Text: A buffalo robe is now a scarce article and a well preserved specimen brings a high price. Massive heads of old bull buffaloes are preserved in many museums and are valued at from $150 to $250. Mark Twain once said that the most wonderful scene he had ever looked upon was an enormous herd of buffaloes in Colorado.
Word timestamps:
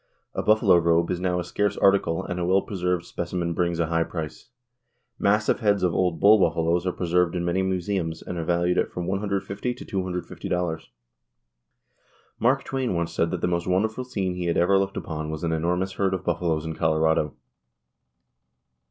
A 0.33 0.41
buffalo 0.41 0.77
robe 0.77 1.11
is 1.11 1.19
now 1.19 1.39
a 1.39 1.43
scarce 1.43 1.77
article 1.77 2.23
and 2.23 2.39
a 2.39 2.45
well 2.47 2.63
preserved 2.63 3.05
specimen 3.05 3.53
brings 3.53 3.77
a 3.79 3.85
high 3.85 4.03
price. 4.03 4.49
Massive 5.19 5.59
heads 5.59 5.83
of 5.83 5.93
old 5.93 6.19
bull 6.19 6.39
buffaloes 6.39 6.87
are 6.87 6.91
preserved 6.91 7.35
in 7.35 7.45
many 7.45 7.61
museums 7.61 8.23
and 8.23 8.35
are 8.39 8.43
valued 8.43 8.79
at 8.79 8.89
from 8.91 9.05
$150 9.05 9.77
to 9.77 9.85
$250. 9.85 10.87
Mark 12.39 12.63
Twain 12.63 12.95
once 12.95 13.13
said 13.13 13.29
that 13.29 13.41
the 13.41 13.47
most 13.47 13.67
wonderful 13.67 14.03
scene 14.03 14.33
he 14.33 14.45
had 14.45 14.57
ever 14.57 14.79
looked 14.79 14.97
upon 14.97 15.29
was 15.29 15.43
an 15.43 15.51
enormous 15.51 15.91
herd 15.91 16.15
of 16.15 16.23
buffaloes 16.25 16.65
in 16.65 16.73
Colorado. 16.73 17.35